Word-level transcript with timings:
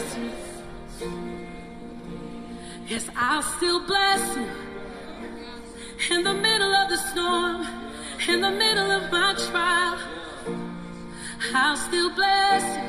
bless 0.00 0.16
you. 0.16 0.30
Yes, 2.86 3.08
I'll 3.16 3.42
still 3.42 3.86
bless 3.86 4.36
you. 4.36 4.46
In 6.10 6.24
the 6.24 6.34
middle 6.34 6.74
of 6.74 6.88
the 6.88 6.96
storm, 6.96 7.66
in 8.28 8.40
the 8.40 8.50
middle 8.50 8.90
of 8.90 9.12
my 9.12 9.34
trial, 9.50 9.98
I'll 11.54 11.76
still 11.76 12.14
bless 12.14 12.64
you. 12.76 12.82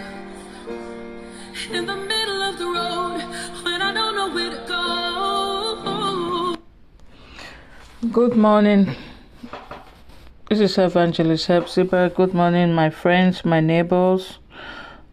In 1.75 1.85
the 1.85 1.95
middle 1.95 2.41
of 2.41 2.57
the 2.57 2.65
road, 2.65 3.21
when 3.63 3.81
I 3.81 3.93
don't 3.93 4.15
know 4.15 4.33
where 4.33 4.49
to 4.49 4.63
go. 4.67 6.55
Good 8.11 8.35
morning. 8.35 8.95
This 10.49 10.59
is 10.59 10.77
Evangelist 10.77 11.47
Hepzibah. 11.47 12.09
Good 12.15 12.33
morning, 12.33 12.73
my 12.73 12.89
friends, 12.89 13.45
my 13.45 13.61
neighbors, 13.61 14.39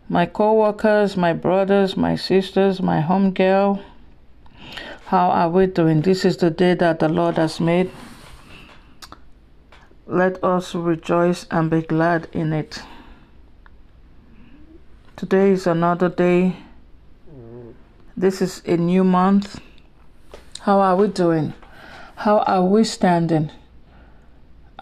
my 0.08 0.24
co 0.24 0.54
workers, 0.54 1.16
my 1.16 1.32
brothers, 1.32 1.96
my 1.96 2.16
sisters, 2.16 2.80
my 2.80 3.00
home 3.00 3.32
girl. 3.32 3.82
How 5.06 5.30
are 5.30 5.50
we 5.50 5.66
doing? 5.66 6.02
This 6.02 6.24
is 6.24 6.36
the 6.38 6.50
day 6.50 6.74
that 6.74 6.98
the 6.98 7.08
Lord 7.08 7.36
has 7.36 7.60
made. 7.60 7.90
Let 10.06 10.42
us 10.42 10.74
rejoice 10.74 11.46
and 11.50 11.70
be 11.70 11.82
glad 11.82 12.28
in 12.32 12.52
it. 12.52 12.82
Today 15.16 15.50
is 15.50 15.66
another 15.66 16.08
day. 16.08 16.56
This 18.16 18.40
is 18.40 18.62
a 18.64 18.76
new 18.76 19.04
month. 19.04 19.60
How 20.60 20.80
are 20.80 20.96
we 20.96 21.08
doing? 21.08 21.52
How 22.16 22.38
are 22.40 22.64
we 22.64 22.84
standing? 22.84 23.50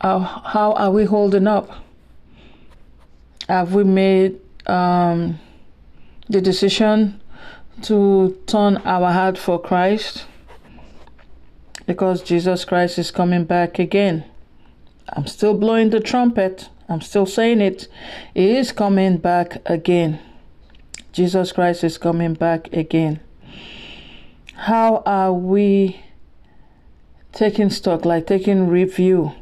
How, 0.00 0.18
how 0.18 0.72
are 0.72 0.90
we 0.90 1.04
holding 1.04 1.46
up? 1.46 1.70
Have 3.48 3.74
we 3.74 3.84
made 3.84 4.40
um, 4.66 5.38
the 6.28 6.40
decision 6.40 7.20
to 7.82 8.36
turn 8.46 8.78
our 8.78 9.12
heart 9.12 9.38
for 9.38 9.60
Christ? 9.60 10.26
Because 11.86 12.22
Jesus 12.22 12.64
Christ 12.64 12.98
is 12.98 13.10
coming 13.10 13.44
back 13.44 13.78
again. 13.78 14.24
I'm 15.10 15.26
still 15.26 15.54
blowing 15.54 15.90
the 15.90 16.00
trumpet. 16.00 16.68
I'm 16.88 17.00
still 17.00 17.26
saying 17.26 17.60
it. 17.60 17.88
He 18.34 18.56
is 18.56 18.72
coming 18.72 19.18
back 19.18 19.62
again. 19.66 20.20
Jesus 21.12 21.52
Christ 21.52 21.84
is 21.84 21.96
coming 21.96 22.34
back 22.34 22.72
again. 22.72 23.20
How 24.54 25.02
are 25.06 25.32
we 25.32 26.00
taking 27.32 27.70
stock, 27.70 28.04
like 28.04 28.26
taking 28.26 28.68
review 28.68 29.32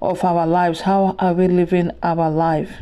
of 0.00 0.24
our 0.24 0.46
lives? 0.46 0.82
How 0.82 1.14
are 1.18 1.34
we 1.34 1.46
living 1.46 1.90
our 2.02 2.30
life? 2.30 2.72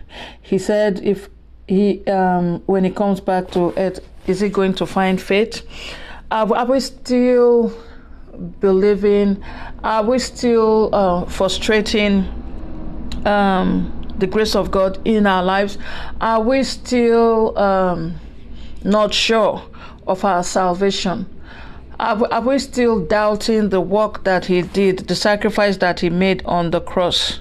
He 0.40 0.56
said, 0.58 1.00
if 1.02 1.28
he, 1.70 2.04
um, 2.06 2.60
when 2.66 2.82
he 2.82 2.90
comes 2.90 3.20
back 3.20 3.52
to 3.52 3.72
earth, 3.76 4.00
is 4.26 4.40
he 4.40 4.48
going 4.48 4.74
to 4.74 4.86
find 4.86 5.22
faith? 5.22 5.64
Are, 6.28 6.52
are 6.52 6.66
we 6.66 6.80
still 6.80 7.72
believing? 8.58 9.40
Are 9.84 10.02
we 10.02 10.18
still 10.18 10.92
uh, 10.92 11.26
frustrating 11.26 12.24
um, 13.24 14.12
the 14.18 14.26
grace 14.26 14.56
of 14.56 14.72
God 14.72 14.98
in 15.04 15.28
our 15.28 15.44
lives? 15.44 15.78
Are 16.20 16.42
we 16.42 16.64
still 16.64 17.56
um, 17.56 18.18
not 18.82 19.14
sure 19.14 19.62
of 20.08 20.24
our 20.24 20.42
salvation? 20.42 21.24
Are, 22.00 22.20
are 22.32 22.40
we 22.40 22.58
still 22.58 22.98
doubting 23.06 23.68
the 23.68 23.80
work 23.80 24.24
that 24.24 24.46
He 24.46 24.62
did, 24.62 25.06
the 25.06 25.14
sacrifice 25.14 25.76
that 25.76 26.00
He 26.00 26.10
made 26.10 26.42
on 26.46 26.72
the 26.72 26.80
cross? 26.80 27.38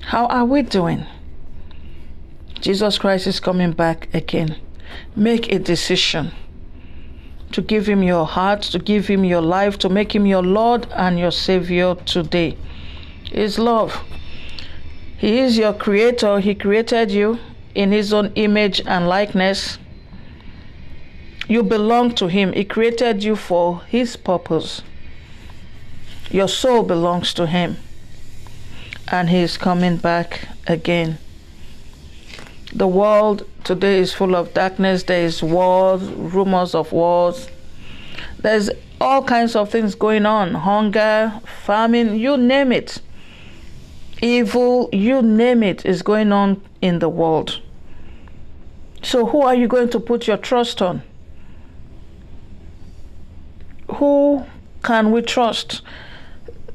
How 0.00 0.24
are 0.28 0.46
we 0.46 0.62
doing? 0.62 1.04
Jesus 2.60 2.98
Christ 2.98 3.26
is 3.26 3.38
coming 3.38 3.72
back 3.72 4.12
again. 4.12 4.56
Make 5.14 5.52
a 5.52 5.58
decision 5.60 6.32
to 7.52 7.62
give 7.62 7.86
Him 7.86 8.02
your 8.02 8.26
heart, 8.26 8.62
to 8.62 8.78
give 8.78 9.06
Him 9.06 9.24
your 9.24 9.40
life, 9.40 9.78
to 9.78 9.88
make 9.88 10.14
Him 10.14 10.26
your 10.26 10.42
Lord 10.42 10.86
and 10.92 11.18
your 11.18 11.30
Savior 11.30 11.94
today. 11.94 12.56
His 13.24 13.58
love. 13.58 14.02
He 15.16 15.38
is 15.38 15.56
your 15.56 15.72
Creator. 15.72 16.40
He 16.40 16.54
created 16.54 17.10
you 17.10 17.38
in 17.74 17.92
His 17.92 18.12
own 18.12 18.32
image 18.34 18.80
and 18.86 19.08
likeness. 19.08 19.78
You 21.46 21.62
belong 21.62 22.14
to 22.16 22.26
Him. 22.26 22.52
He 22.52 22.64
created 22.64 23.22
you 23.22 23.36
for 23.36 23.82
His 23.88 24.16
purpose. 24.16 24.82
Your 26.30 26.48
soul 26.48 26.82
belongs 26.82 27.32
to 27.34 27.46
Him. 27.46 27.76
And 29.06 29.30
He 29.30 29.38
is 29.38 29.56
coming 29.56 29.96
back 29.96 30.48
again. 30.66 31.18
The 32.72 32.86
world 32.86 33.46
today 33.64 33.98
is 33.98 34.12
full 34.12 34.36
of 34.36 34.52
darkness. 34.54 35.04
There 35.04 35.24
is 35.24 35.42
wars, 35.42 36.02
rumors 36.02 36.74
of 36.74 36.92
wars. 36.92 37.48
There's 38.38 38.70
all 39.00 39.22
kinds 39.22 39.56
of 39.56 39.70
things 39.70 39.94
going 39.94 40.26
on 40.26 40.54
hunger, 40.54 41.40
famine, 41.64 42.18
you 42.18 42.36
name 42.36 42.72
it. 42.72 43.00
Evil, 44.20 44.88
you 44.92 45.22
name 45.22 45.62
it, 45.62 45.86
is 45.86 46.02
going 46.02 46.32
on 46.32 46.60
in 46.82 46.98
the 46.98 47.08
world. 47.08 47.60
So, 49.02 49.26
who 49.26 49.42
are 49.42 49.54
you 49.54 49.68
going 49.68 49.90
to 49.90 50.00
put 50.00 50.26
your 50.26 50.36
trust 50.36 50.82
on? 50.82 51.02
who 53.98 54.44
can 54.82 55.10
we 55.10 55.22
trust? 55.22 55.82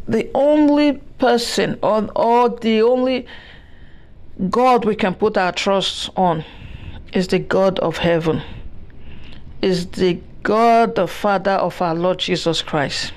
The 0.08 0.30
only 0.34 0.94
person 1.20 1.80
or, 1.82 2.10
or 2.16 2.50
the 2.50 2.82
only 2.82 3.26
God 4.50 4.86
we 4.86 4.96
can 4.96 5.16
put 5.16 5.38
our 5.38 5.52
trust 5.52 6.10
on 6.16 6.44
is 7.14 7.28
the 7.28 7.40
God 7.40 7.80
of 7.80 7.98
heaven, 7.98 8.42
is 9.62 9.88
the 9.88 10.20
God, 10.42 10.96
the 10.96 11.08
Father 11.08 11.52
of 11.52 11.82
our 11.82 11.96
Lord 11.96 12.20
Jesus 12.20 12.62
Christ, 12.62 13.14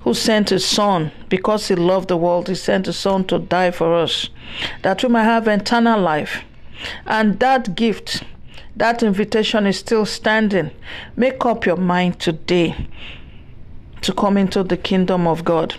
who 0.00 0.14
sent 0.14 0.50
his 0.50 0.64
Son 0.64 1.12
because 1.28 1.68
he 1.68 1.74
loved 1.74 2.08
the 2.08 2.16
world. 2.16 2.48
He 2.48 2.54
sent 2.54 2.86
his 2.86 2.96
Son 2.96 3.24
to 3.26 3.38
die 3.38 3.70
for 3.70 3.94
us, 3.94 4.30
that 4.82 5.02
we 5.02 5.08
might 5.08 5.24
have 5.24 5.46
eternal 5.48 6.00
life. 6.00 6.42
And 7.06 7.38
that 7.40 7.74
gift 7.74 8.24
that 8.76 9.02
invitation 9.02 9.66
is 9.66 9.78
still 9.78 10.04
standing. 10.04 10.70
Make 11.16 11.44
up 11.46 11.64
your 11.64 11.76
mind 11.76 12.18
today 12.18 12.88
to 14.02 14.12
come 14.12 14.36
into 14.36 14.64
the 14.64 14.76
kingdom 14.76 15.26
of 15.26 15.44
God. 15.44 15.74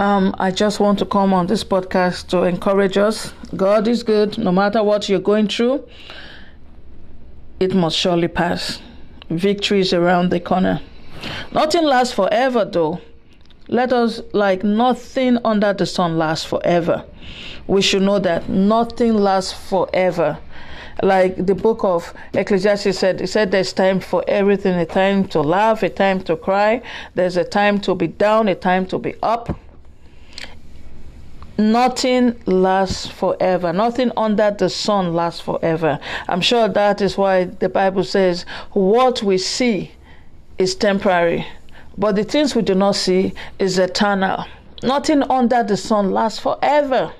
Um, 0.00 0.34
I 0.38 0.50
just 0.50 0.80
want 0.80 0.98
to 1.00 1.04
come 1.04 1.34
on 1.34 1.46
this 1.46 1.62
podcast 1.62 2.28
to 2.28 2.44
encourage 2.44 2.96
us. 2.96 3.34
God 3.54 3.86
is 3.86 4.02
good. 4.02 4.38
No 4.38 4.50
matter 4.50 4.82
what 4.82 5.10
you're 5.10 5.20
going 5.20 5.46
through, 5.46 5.86
it 7.60 7.74
must 7.74 7.98
surely 7.98 8.28
pass. 8.28 8.80
Victory 9.28 9.80
is 9.80 9.92
around 9.92 10.30
the 10.30 10.40
corner. 10.40 10.80
Nothing 11.52 11.84
lasts 11.84 12.14
forever, 12.14 12.64
though. 12.64 13.02
Let 13.68 13.92
us, 13.92 14.22
like 14.32 14.64
nothing 14.64 15.36
under 15.44 15.74
the 15.74 15.84
sun, 15.84 16.16
lasts 16.16 16.46
forever. 16.46 17.04
We 17.66 17.82
should 17.82 18.00
know 18.00 18.18
that 18.20 18.48
nothing 18.48 19.12
lasts 19.12 19.52
forever. 19.52 20.38
Like 21.02 21.44
the 21.44 21.54
book 21.54 21.84
of 21.84 22.14
Ecclesiastes 22.32 22.98
said, 22.98 23.20
it 23.20 23.26
said 23.26 23.50
there's 23.50 23.74
time 23.74 24.00
for 24.00 24.24
everything 24.26 24.78
a 24.78 24.86
time 24.86 25.28
to 25.28 25.42
laugh, 25.42 25.82
a 25.82 25.90
time 25.90 26.22
to 26.22 26.36
cry, 26.36 26.80
there's 27.14 27.36
a 27.36 27.44
time 27.44 27.82
to 27.82 27.94
be 27.94 28.06
down, 28.06 28.48
a 28.48 28.54
time 28.54 28.86
to 28.86 28.98
be 28.98 29.14
up. 29.22 29.54
Nothing 31.60 32.40
lasts 32.46 33.06
forever. 33.06 33.70
Nothing 33.70 34.12
under 34.16 34.50
the 34.50 34.70
sun 34.70 35.12
lasts 35.12 35.42
forever. 35.42 35.98
I'm 36.26 36.40
sure 36.40 36.68
that 36.68 37.02
is 37.02 37.18
why 37.18 37.44
the 37.44 37.68
Bible 37.68 38.02
says 38.02 38.46
what 38.72 39.22
we 39.22 39.36
see 39.36 39.92
is 40.56 40.74
temporary, 40.74 41.46
but 41.98 42.16
the 42.16 42.24
things 42.24 42.56
we 42.56 42.62
do 42.62 42.74
not 42.74 42.96
see 42.96 43.34
is 43.58 43.78
eternal. 43.78 44.46
Nothing 44.82 45.22
under 45.24 45.62
the 45.62 45.76
sun 45.76 46.12
lasts 46.12 46.38
forever. 46.38 47.12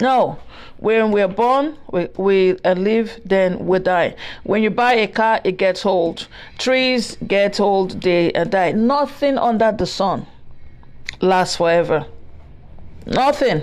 No, 0.00 0.38
when 0.78 1.12
we're 1.12 1.28
born, 1.28 1.76
we, 1.92 2.08
we 2.16 2.54
live, 2.54 3.20
then 3.26 3.66
we 3.66 3.80
die. 3.80 4.16
When 4.44 4.62
you 4.62 4.70
buy 4.70 4.94
a 4.94 5.06
car, 5.06 5.42
it 5.44 5.58
gets 5.58 5.84
old. 5.84 6.26
Trees 6.56 7.18
get 7.26 7.60
old, 7.60 8.00
they 8.00 8.30
die. 8.30 8.72
Nothing 8.72 9.36
under 9.36 9.72
the 9.72 9.84
sun 9.84 10.26
lasts 11.20 11.56
forever. 11.56 12.06
Nothing. 13.06 13.62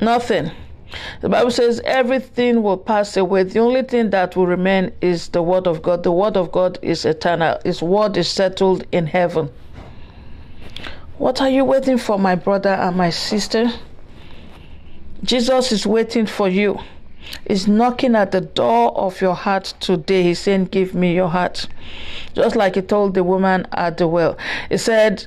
Nothing. 0.00 0.50
The 1.20 1.28
Bible 1.28 1.50
says 1.50 1.80
everything 1.84 2.62
will 2.62 2.76
pass 2.76 3.16
away. 3.16 3.42
The 3.42 3.58
only 3.58 3.82
thing 3.82 4.10
that 4.10 4.36
will 4.36 4.46
remain 4.46 4.92
is 5.00 5.28
the 5.28 5.42
Word 5.42 5.66
of 5.66 5.82
God. 5.82 6.02
The 6.02 6.12
Word 6.12 6.36
of 6.36 6.52
God 6.52 6.78
is 6.82 7.04
eternal. 7.04 7.58
His 7.64 7.82
Word 7.82 8.16
is 8.16 8.28
settled 8.28 8.84
in 8.92 9.06
heaven. 9.06 9.50
What 11.18 11.40
are 11.40 11.48
you 11.48 11.64
waiting 11.64 11.98
for, 11.98 12.18
my 12.18 12.34
brother 12.34 12.70
and 12.70 12.96
my 12.96 13.10
sister? 13.10 13.72
Jesus 15.22 15.72
is 15.72 15.86
waiting 15.86 16.26
for 16.26 16.48
you. 16.48 16.78
He's 17.48 17.66
knocking 17.66 18.14
at 18.14 18.32
the 18.32 18.40
door 18.40 18.96
of 18.96 19.20
your 19.20 19.34
heart 19.34 19.74
today. 19.80 20.22
He's 20.22 20.40
saying, 20.40 20.66
Give 20.66 20.94
me 20.94 21.14
your 21.14 21.28
heart. 21.28 21.66
Just 22.34 22.56
like 22.56 22.74
he 22.74 22.82
told 22.82 23.14
the 23.14 23.24
woman 23.24 23.66
at 23.72 23.96
the 23.96 24.06
well. 24.06 24.36
He 24.68 24.76
said, 24.76 25.26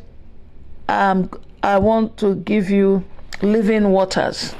um, 0.87 1.29
I 1.63 1.77
want 1.77 2.17
to 2.17 2.35
give 2.35 2.69
you 2.69 3.03
living 3.41 3.89
waters. 3.91 4.55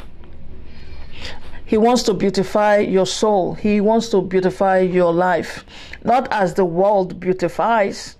He 1.66 1.78
wants 1.78 2.04
to 2.04 2.14
beautify 2.14 2.78
your 2.78 3.06
soul. 3.06 3.54
He 3.56 3.82
wants 3.82 4.08
to 4.10 4.22
beautify 4.22 4.80
your 4.80 5.12
life, 5.12 5.66
not 6.04 6.32
as 6.32 6.54
the 6.54 6.64
world 6.64 7.20
beautifies. 7.20 8.16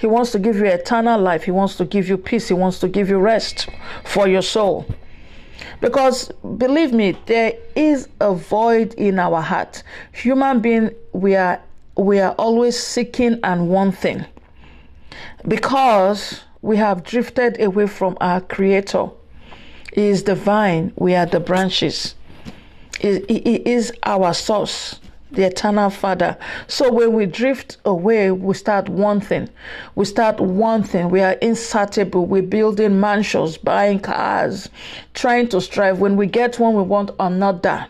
He 0.00 0.06
wants 0.06 0.32
to 0.32 0.38
give 0.38 0.56
you 0.56 0.64
eternal 0.64 1.20
life. 1.20 1.44
He 1.44 1.50
wants 1.50 1.76
to 1.76 1.84
give 1.84 2.08
you 2.08 2.16
peace. 2.16 2.48
He 2.48 2.54
wants 2.54 2.78
to 2.80 2.88
give 2.88 3.08
you 3.08 3.18
rest 3.18 3.68
for 4.04 4.26
your 4.26 4.42
soul. 4.42 4.86
Because 5.80 6.32
believe 6.56 6.92
me, 6.92 7.16
there 7.26 7.52
is 7.76 8.08
a 8.20 8.34
void 8.34 8.94
in 8.94 9.18
our 9.18 9.42
heart. 9.42 9.82
Human 10.12 10.60
being, 10.60 10.90
we 11.12 11.36
are 11.36 11.60
we 11.96 12.18
are 12.18 12.32
always 12.32 12.78
seeking 12.78 13.38
and 13.44 13.68
wanting. 13.68 14.24
Because 15.46 16.43
we 16.64 16.78
have 16.78 17.04
drifted 17.04 17.60
away 17.60 17.86
from 17.86 18.16
our 18.22 18.40
creator. 18.40 19.10
He 19.92 20.06
is 20.06 20.24
the 20.24 20.34
vine, 20.34 20.94
we 20.96 21.14
are 21.14 21.26
the 21.26 21.38
branches. 21.38 22.14
He, 22.98 23.22
he 23.28 23.56
is 23.66 23.92
our 24.02 24.32
source 24.32 24.98
the 25.30 25.44
eternal 25.44 25.90
Father. 25.90 26.38
So 26.68 26.92
when 26.92 27.12
we 27.12 27.26
drift 27.26 27.78
away, 27.84 28.30
we 28.30 28.54
start 28.54 28.88
wanting. 28.88 29.48
We 29.96 30.04
start 30.04 30.38
wanting. 30.38 31.10
We 31.10 31.22
are 31.22 31.32
insatiable. 31.32 32.24
We're 32.26 32.42
building 32.42 33.00
mansions, 33.00 33.58
buying 33.58 33.98
cars, 33.98 34.68
trying 35.12 35.48
to 35.48 35.60
strive. 35.60 35.98
When 35.98 36.16
we 36.16 36.28
get 36.28 36.60
one, 36.60 36.74
we 36.74 36.82
want 36.82 37.10
another. 37.18 37.88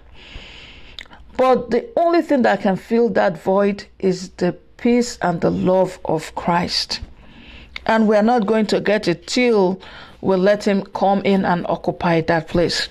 But 1.37 1.71
the 1.71 1.87
only 1.97 2.23
thing 2.23 2.43
that 2.43 2.63
can 2.63 2.77
fill 2.77 3.11
that 3.11 3.43
void 3.43 3.85
is 3.99 4.31
the 4.31 4.53
peace 4.79 5.19
and 5.21 5.43
the 5.43 5.51
love 5.51 5.99
of 6.07 6.35
Christ. 6.35 7.01
And 7.87 8.09
we're 8.09 8.23
not 8.23 8.47
going 8.47 8.67
to 8.67 8.81
get 8.81 9.09
it 9.09 9.27
till 9.27 9.81
we 10.21 10.37
let 10.37 10.67
Him 10.67 10.83
come 10.83 11.21
in 11.23 11.45
and 11.45 11.67
occupy 11.69 12.23
that 12.23 12.49
place. 12.49 12.89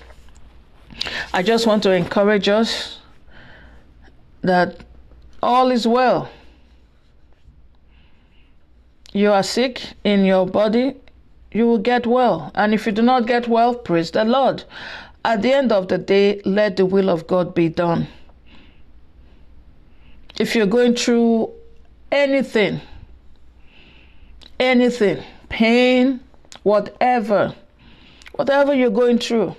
I 1.32 1.42
just 1.42 1.66
want 1.66 1.82
to 1.82 1.92
encourage 1.92 2.48
us 2.48 3.00
that 4.42 4.84
all 5.42 5.70
is 5.70 5.86
well. 5.86 6.30
You 9.12 9.32
are 9.32 9.42
sick 9.42 9.82
in 10.02 10.24
your 10.24 10.46
body, 10.46 10.96
you 11.52 11.66
will 11.66 11.78
get 11.78 12.06
well. 12.06 12.50
And 12.54 12.74
if 12.74 12.86
you 12.86 12.92
do 12.92 13.02
not 13.02 13.26
get 13.26 13.48
well, 13.48 13.74
praise 13.74 14.10
the 14.10 14.24
Lord. 14.24 14.64
At 15.24 15.42
the 15.42 15.52
end 15.52 15.72
of 15.72 15.88
the 15.88 15.98
day, 15.98 16.42
let 16.44 16.76
the 16.76 16.84
will 16.84 17.08
of 17.08 17.26
God 17.26 17.54
be 17.54 17.68
done. 17.68 18.08
If 20.38 20.56
you're 20.56 20.66
going 20.66 20.96
through 20.96 21.52
anything, 22.10 22.80
anything, 24.60 25.22
pain, 25.48 26.20
whatever, 26.62 27.54
whatever 28.32 28.74
you're 28.74 28.90
going 28.90 29.18
through, 29.18 29.54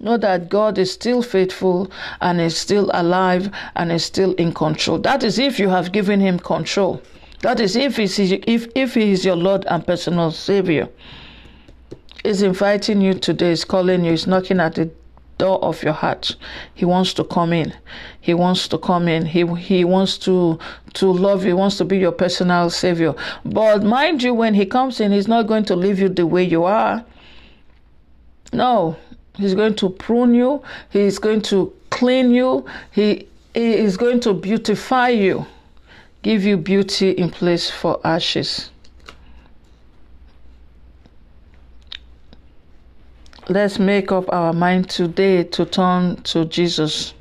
Know 0.00 0.16
that 0.18 0.48
God 0.48 0.76
is 0.76 0.92
still 0.92 1.22
faithful 1.22 1.90
and 2.20 2.40
is 2.40 2.56
still 2.56 2.90
alive 2.92 3.50
and 3.76 3.92
is 3.92 4.04
still 4.04 4.34
in 4.34 4.52
control. 4.52 4.98
That 4.98 5.22
is 5.22 5.38
if 5.38 5.58
you 5.58 5.68
have 5.68 5.92
given 5.92 6.20
him 6.20 6.38
control. 6.38 7.00
That 7.42 7.60
is 7.60 7.76
if 7.76 7.96
he's, 7.96 8.18
if, 8.18 8.66
if 8.74 8.94
he 8.94 9.12
is 9.12 9.24
your 9.24 9.36
Lord 9.36 9.64
and 9.66 9.86
personal 9.86 10.30
Savior. 10.30 10.88
He's 12.22 12.42
inviting 12.42 13.00
you 13.00 13.14
today, 13.14 13.50
he's 13.50 13.64
calling 13.64 14.04
you, 14.04 14.10
he's 14.10 14.26
knocking 14.26 14.60
at 14.60 14.74
the 14.74 14.90
door 15.44 15.58
of 15.62 15.82
your 15.82 15.92
heart. 16.02 16.36
He 16.74 16.84
wants 16.84 17.14
to 17.14 17.24
come 17.24 17.52
in. 17.52 17.72
He 18.20 18.34
wants 18.34 18.68
to 18.68 18.78
come 18.78 19.06
in. 19.08 19.26
He 19.26 19.42
he 19.70 19.84
wants 19.84 20.18
to 20.26 20.58
to 21.00 21.06
love 21.26 21.40
you. 21.44 21.48
He 21.54 21.60
wants 21.62 21.76
to 21.78 21.84
be 21.84 21.98
your 21.98 22.12
personal 22.24 22.70
savior. 22.70 23.14
But 23.44 23.82
mind 23.82 24.22
you, 24.22 24.32
when 24.42 24.54
he 24.54 24.66
comes 24.66 25.00
in, 25.00 25.12
he's 25.12 25.28
not 25.28 25.46
going 25.46 25.64
to 25.70 25.76
leave 25.76 25.98
you 26.02 26.08
the 26.08 26.26
way 26.26 26.44
you 26.54 26.64
are. 26.64 27.04
No, 28.52 28.96
He's 29.36 29.54
going 29.54 29.74
to 29.76 29.90
prune 29.90 30.34
you. 30.34 30.62
He's 30.90 31.18
going 31.18 31.42
to 31.42 31.72
clean 31.90 32.30
you. 32.30 32.66
He, 32.92 33.26
he 33.52 33.74
is 33.74 33.96
going 33.96 34.20
to 34.20 34.32
beautify 34.32 35.08
you, 35.08 35.46
give 36.22 36.44
you 36.44 36.56
beauty 36.56 37.10
in 37.10 37.30
place 37.30 37.70
for 37.70 38.00
ashes. 38.04 38.70
Let's 43.48 43.78
make 43.78 44.10
up 44.10 44.32
our 44.32 44.54
mind 44.54 44.88
today 44.88 45.44
to 45.44 45.66
turn 45.66 46.16
to 46.22 46.46
Jesus. 46.46 47.12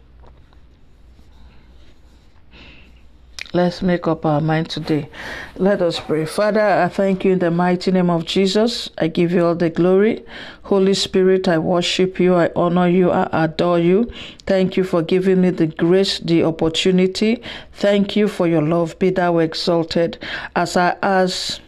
Let's 3.51 3.81
make 3.81 4.07
up 4.07 4.25
our 4.25 4.39
mind 4.39 4.69
today. 4.69 5.09
Let 5.57 5.81
us 5.81 5.99
pray. 5.99 6.25
Father, 6.25 6.61
I 6.61 6.87
thank 6.87 7.25
you 7.25 7.33
in 7.33 7.39
the 7.39 7.51
mighty 7.51 7.91
name 7.91 8.09
of 8.09 8.25
Jesus. 8.25 8.89
I 8.97 9.09
give 9.09 9.33
you 9.33 9.45
all 9.45 9.53
the 9.53 9.69
glory. 9.69 10.23
Holy 10.63 10.93
Spirit, 10.93 11.49
I 11.49 11.57
worship 11.57 12.21
you, 12.21 12.35
I 12.35 12.51
honor 12.55 12.87
you, 12.87 13.11
I 13.11 13.27
adore 13.33 13.79
you. 13.79 14.09
Thank 14.47 14.77
you 14.77 14.85
for 14.85 15.01
giving 15.01 15.41
me 15.41 15.49
the 15.49 15.67
grace, 15.67 16.19
the 16.19 16.45
opportunity. 16.45 17.43
Thank 17.73 18.15
you 18.15 18.29
for 18.29 18.47
your 18.47 18.61
love. 18.63 18.97
Be 18.97 19.09
thou 19.09 19.39
exalted. 19.39 20.17
As 20.55 20.77
I 20.77 20.95
ask 21.03 21.59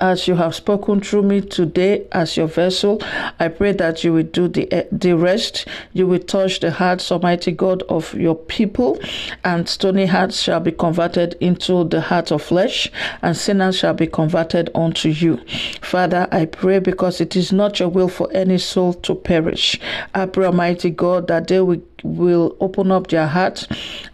as 0.00 0.28
you 0.28 0.34
have 0.36 0.54
spoken 0.54 1.00
through 1.00 1.22
me 1.22 1.40
today 1.40 2.06
as 2.12 2.36
your 2.36 2.46
vessel. 2.46 3.02
I 3.38 3.48
pray 3.48 3.72
that 3.72 4.04
you 4.04 4.12
will 4.12 4.22
do 4.22 4.48
the, 4.48 4.70
eh, 4.72 4.84
the 4.90 5.16
rest. 5.16 5.66
You 5.92 6.06
will 6.06 6.18
touch 6.20 6.60
the 6.60 6.70
hearts, 6.70 7.10
Almighty 7.10 7.52
God, 7.52 7.82
of 7.88 8.14
your 8.14 8.34
people, 8.34 8.98
and 9.44 9.68
stony 9.68 10.06
hearts 10.06 10.40
shall 10.40 10.60
be 10.60 10.72
converted 10.72 11.36
into 11.40 11.84
the 11.84 12.00
heart 12.00 12.30
of 12.30 12.42
flesh, 12.42 12.90
and 13.22 13.36
sinners 13.36 13.76
shall 13.78 13.94
be 13.94 14.06
converted 14.06 14.70
unto 14.74 15.08
you. 15.08 15.38
Father, 15.80 16.28
I 16.30 16.46
pray 16.46 16.78
because 16.78 17.20
it 17.20 17.36
is 17.36 17.52
not 17.52 17.80
your 17.80 17.88
will 17.88 18.08
for 18.08 18.28
any 18.32 18.58
soul 18.58 18.94
to 18.94 19.14
perish. 19.14 19.78
I 20.14 20.26
pray, 20.26 20.46
Almighty 20.46 20.90
God, 20.90 21.28
that 21.28 21.48
they 21.48 21.60
will 21.60 21.82
will 22.02 22.56
open 22.60 22.90
up 22.90 23.08
their 23.08 23.26
hearts 23.26 23.66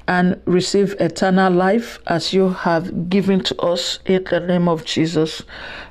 and 0.07 0.41
receive 0.45 0.95
eternal 1.01 1.53
life 1.53 1.99
as 2.07 2.33
you 2.33 2.51
have 2.51 3.09
given 3.09 3.43
to 3.43 3.57
us 3.61 3.99
in 4.05 4.23
the 4.25 4.41
name 4.41 4.69
of 4.69 4.85
Jesus. 4.85 5.43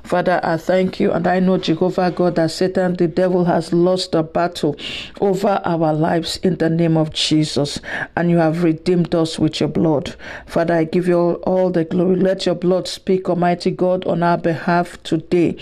Father, 0.04 0.38
I 0.42 0.56
thank 0.56 1.00
you 1.00 1.10
and 1.12 1.26
I 1.26 1.40
know, 1.40 1.58
Jehovah 1.58 2.10
God, 2.10 2.36
that 2.36 2.50
Satan, 2.50 2.94
the 2.94 3.08
devil, 3.08 3.44
has 3.46 3.72
lost 3.72 4.12
the 4.12 4.22
battle 4.22 4.76
over 5.20 5.60
our 5.64 5.92
lives 5.92 6.36
in 6.38 6.56
the 6.56 6.70
name 6.70 6.96
of 6.96 7.12
Jesus 7.12 7.80
and 8.16 8.30
you 8.30 8.36
have 8.36 8.62
redeemed 8.62 9.14
us 9.14 9.38
with 9.38 9.58
your 9.58 9.68
blood. 9.68 10.14
Father, 10.46 10.74
I 10.74 10.84
give 10.84 11.08
you 11.08 11.18
all, 11.18 11.34
all 11.44 11.70
the 11.70 11.84
glory. 11.84 12.16
Let 12.16 12.46
your 12.46 12.54
blood 12.54 12.86
speak, 12.86 13.28
Almighty 13.28 13.70
God, 13.72 14.06
on 14.06 14.22
our 14.22 14.38
behalf 14.38 15.02
today 15.02 15.56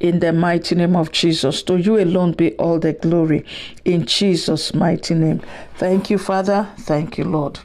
in 0.00 0.20
the 0.20 0.32
mighty 0.32 0.74
name 0.74 0.96
of 0.96 1.12
Jesus. 1.12 1.62
To 1.64 1.76
you 1.76 1.98
alone 1.98 2.32
be 2.32 2.54
all 2.54 2.78
the 2.78 2.94
glory 2.94 3.44
in 3.84 4.06
Jesus' 4.06 4.72
mighty 4.72 5.14
name. 5.14 5.42
Thank 5.78 6.10
you, 6.10 6.18
Father. 6.18 6.68
Thank 6.78 7.18
you, 7.18 7.24
Lord. 7.24 7.60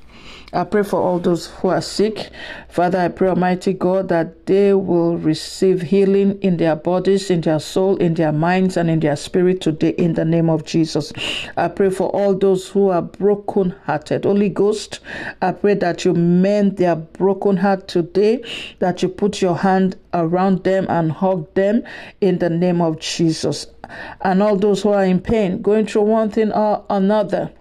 I 0.53 0.65
pray 0.65 0.84
for 0.84 1.01
all 1.01 1.17
those 1.17 1.48
who 1.48 1.70
are 1.70 1.82
sick. 1.82 2.29
Father, 2.70 3.00
I 3.00 3.08
pray, 3.08 3.29
Almighty 3.29 3.74
God, 3.74 4.10
that 4.10 4.46
they 4.46 4.75
will 4.75 5.17
receive 5.17 5.82
healing 5.82 6.38
in 6.43 6.58
their 6.58 6.75
bodies, 6.75 7.32
in 7.32 7.41
their 7.41 7.60
soul, 7.60 7.98
in 7.98 8.13
their 8.13 8.32
minds, 8.32 8.77
and 8.77 8.88
in 8.88 9.00
their 9.00 9.15
spirit 9.15 9.62
today 9.62 9.96
in 9.98 10.13
the 10.13 10.25
name 10.25 10.48
of 10.48 10.63
Jesus. 10.63 11.12
I 11.58 11.70
pray 11.70 11.89
for 11.89 12.10
all 12.10 12.36
those 12.36 12.67
who 12.67 12.89
are 12.89 13.01
broken 13.01 13.72
hearted. 13.86 14.25
Holy 14.25 14.50
Ghost, 14.50 15.00
I 15.41 15.51
pray 15.51 15.74
that 15.74 16.05
you 16.05 16.13
mend 16.13 16.77
their 16.77 16.96
broken 16.96 17.58
heart 17.58 17.88
today, 17.88 18.43
that 18.77 19.01
you 19.01 19.10
put 19.10 19.41
your 19.41 19.58
hand 19.58 19.96
around 20.13 20.63
them 20.65 20.86
and 20.88 21.12
hug 21.12 21.51
them 21.55 21.82
in 22.22 22.38
the 22.38 22.51
name 22.51 22.79
of 22.79 23.00
Jesus. 23.00 23.65
And 24.22 24.43
all 24.43 24.55
those 24.55 24.84
who 24.84 24.89
are 24.89 25.03
in 25.03 25.20
pain, 25.20 25.63
going 25.63 25.88
through 25.88 26.03
one 26.03 26.29
thing 26.29 26.51
or 26.51 26.86
another. 26.91 27.51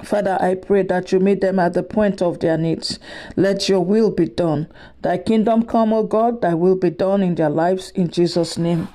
Father, 0.00 0.38
I 0.40 0.54
pray 0.54 0.82
that 0.84 1.12
you 1.12 1.20
meet 1.20 1.40
them 1.40 1.58
at 1.58 1.74
the 1.74 1.82
point 1.82 2.22
of 2.22 2.40
their 2.40 2.56
needs. 2.58 2.98
Let 3.36 3.68
your 3.68 3.80
will 3.84 4.10
be 4.10 4.26
done. 4.26 4.68
Thy 5.02 5.18
kingdom 5.18 5.64
come, 5.64 5.92
O 5.92 6.02
God, 6.02 6.40
thy 6.42 6.54
will 6.54 6.76
be 6.76 6.90
done 6.90 7.22
in 7.22 7.34
their 7.34 7.50
lives. 7.50 7.90
In 7.90 8.08
Jesus' 8.08 8.58
name, 8.58 8.88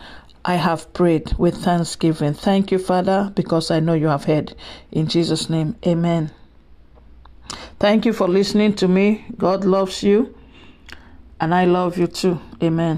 I 0.45 0.55
have 0.55 0.91
prayed 0.93 1.33
with 1.37 1.55
thanksgiving. 1.63 2.33
Thank 2.33 2.71
you, 2.71 2.79
Father, 2.79 3.31
because 3.33 3.71
I 3.71 3.79
know 3.79 3.93
you 3.93 4.07
have 4.07 4.25
heard. 4.25 4.53
In 4.91 5.07
Jesus' 5.07 5.49
name, 5.49 5.75
amen. 5.85 6.31
Thank 7.79 8.05
you 8.05 8.13
for 8.13 8.27
listening 8.27 8.73
to 8.75 8.87
me. 8.87 9.25
God 9.37 9.63
loves 9.63 10.03
you, 10.03 10.35
and 11.39 11.53
I 11.55 11.65
love 11.65 11.97
you 11.97 12.07
too. 12.07 12.39
Amen. 12.61 12.91